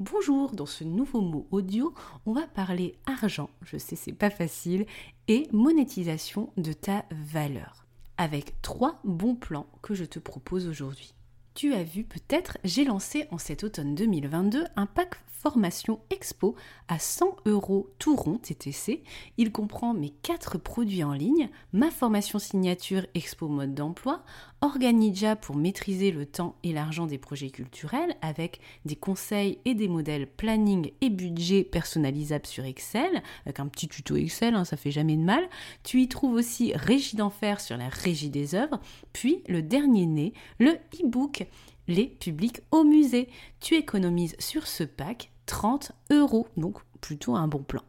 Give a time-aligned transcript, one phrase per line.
[0.00, 1.92] Bonjour, dans ce nouveau mot audio,
[2.24, 4.86] on va parler argent, je sais c'est pas facile,
[5.26, 7.84] et monétisation de ta valeur.
[8.16, 11.14] Avec trois bons plans que je te propose aujourd'hui.
[11.58, 16.54] Tu as vu peut-être, j'ai lancé en cet automne 2022 un pack formation expo
[16.88, 19.02] à 100 euros tout rond TTC.
[19.38, 24.22] Il comprend mes quatre produits en ligne, ma formation signature expo mode d'emploi,
[24.60, 29.86] Organija pour maîtriser le temps et l'argent des projets culturels avec des conseils et des
[29.86, 34.90] modèles planning et budget personnalisables sur Excel, avec un petit tuto Excel, hein, ça fait
[34.90, 35.48] jamais de mal.
[35.84, 38.80] Tu y trouves aussi Régie d'enfer sur la régie des œuvres,
[39.12, 40.72] puis le dernier né, le
[41.04, 41.46] e-book
[41.88, 43.28] les publics au musée.
[43.60, 47.82] Tu économises sur ce pack 30 euros, donc plutôt un bon plan.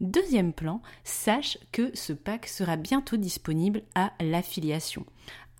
[0.00, 5.06] Deuxième plan, sache que ce pack sera bientôt disponible à l'affiliation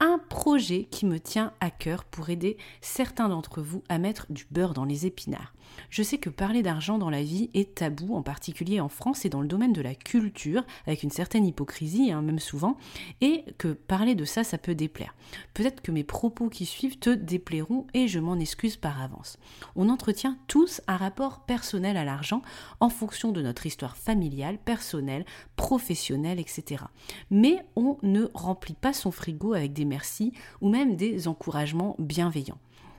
[0.02, 4.48] un projet qui me tient à cœur pour aider certains d'entre vous à mettre du
[4.51, 5.55] beurre dans les épinards.
[5.91, 9.28] Je sais que parler d'argent dans la vie est tabou, en particulier en France et
[9.28, 12.77] dans le domaine de la culture, avec une certaine hypocrisie, hein, même souvent,
[13.20, 15.14] et que parler de ça, ça peut déplaire.
[15.55, 19.39] Peut-être que mes propos qui suivent te déplairont et je m'en excuse par avance.
[19.77, 22.42] On entretient tous un rapport personnel à l'argent
[22.81, 26.84] en fonction de notre histoire familiale, personnelle, professionnelle, etc.
[27.31, 32.58] Mais on ne remplit pas son frigo avec des merci ou même des encouragements bienveillants.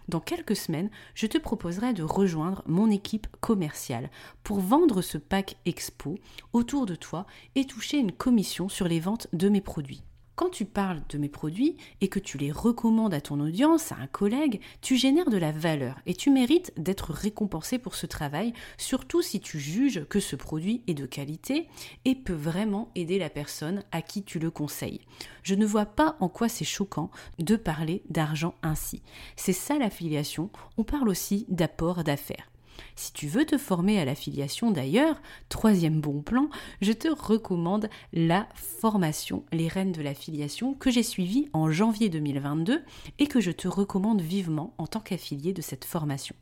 [0.09, 4.11] Dans quelques semaines, je te proposerai de rejoindre mon équipe commerciale
[4.44, 6.19] pour vendre ce pack expo
[6.52, 10.03] autour de toi et toucher une commission sur les ventes de mes produits.
[10.36, 13.98] Quand tu parles de mes produits et que tu les recommandes à ton audience, à
[13.98, 18.54] un collègue, tu génères de la valeur et tu mérites d'être récompensé pour ce travail,
[18.78, 21.67] surtout si tu juges que ce produit est de qualité
[22.06, 25.02] et peut vraiment aider la personne à qui tu le conseilles.
[25.44, 29.04] Je ne vois pas en quoi c'est choquant de parler d'argent ainsi.
[29.36, 32.53] C'est ça l'affiliation, on parle aussi d'apport d'affaires.
[32.96, 36.50] Si tu veux te former à l'affiliation d'ailleurs, troisième bon plan,
[36.82, 42.83] je te recommande la formation Les Reines de l'affiliation que j'ai suivie en janvier 2022
[43.20, 46.36] et que je te recommande vivement en tant qu'affilié de cette formation.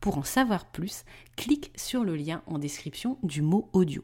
[0.00, 1.04] Pour en savoir plus,
[1.36, 4.02] clique sur le lien en description du mot audio.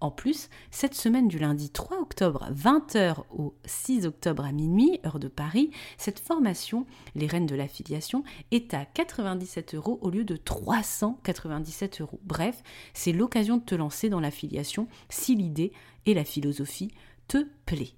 [0.00, 5.18] En plus, cette semaine du lundi 3 octobre 20h au 6 octobre à minuit, heure
[5.18, 10.36] de Paris, cette formation, les reines de l'affiliation, est à 97 euros au lieu de
[10.36, 12.20] 397 euros.
[12.24, 12.62] Bref,
[12.94, 15.72] c'est l'occasion de te lancer dans l'affiliation si l'idée
[16.06, 16.92] et la philosophie
[17.28, 17.94] te plaît.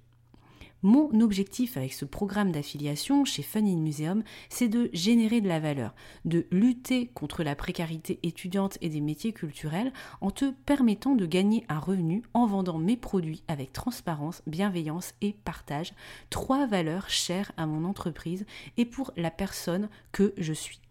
[0.85, 5.61] Mon objectif avec ce programme d'affiliation chez Fun in Museum, c'est de générer de la
[5.61, 5.95] valeur,
[6.25, 11.63] de lutter contre la précarité étudiante et des métiers culturels en te permettant de gagner
[11.69, 15.93] un revenu en vendant mes produits avec transparence, bienveillance et partage,
[16.29, 18.45] trois valeurs chères à mon entreprise
[18.75, 20.82] et pour la personne que je suis.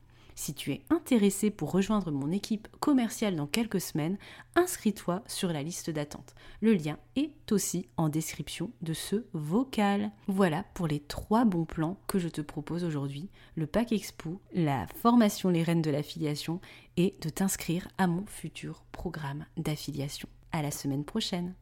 [0.43, 4.19] Si tu es intéressé pour rejoindre mon équipe commerciale dans quelques semaines,
[4.57, 6.35] inscris-toi sur la liste d'attente.
[6.61, 10.11] Le lien est aussi en description de ce vocal.
[10.27, 13.31] Voilà pour les trois bons plans que je te propose aujourd'hui.
[13.55, 16.61] Le pack expo, la formation Les Reines de l'affiliation
[16.97, 20.29] et de t'inscrire à mon futur programme d'affiliation.
[20.51, 21.55] À la semaine prochaine.